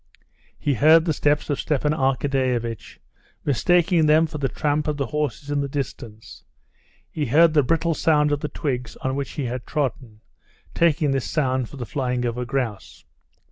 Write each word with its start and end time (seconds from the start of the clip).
He 0.57 0.73
heard 0.73 1.05
the 1.05 1.13
steps 1.13 1.51
of 1.51 1.59
Stepan 1.59 1.91
Arkadyevitch, 1.91 2.97
mistaking 3.45 4.07
them 4.07 4.25
for 4.25 4.39
the 4.39 4.49
tramp 4.49 4.87
of 4.87 4.97
the 4.97 5.05
horses 5.05 5.51
in 5.51 5.61
the 5.61 5.67
distance; 5.67 6.43
he 7.11 7.27
heard 7.27 7.53
the 7.53 7.61
brittle 7.61 7.93
sound 7.93 8.31
of 8.31 8.39
the 8.39 8.49
twigs 8.49 8.95
on 9.01 9.15
which 9.15 9.33
he 9.33 9.45
had 9.45 9.67
trodden, 9.67 10.21
taking 10.73 11.11
this 11.11 11.29
sound 11.29 11.69
for 11.69 11.77
the 11.77 11.85
flying 11.85 12.25
of 12.25 12.35
a 12.35 12.47
grouse. 12.47 13.05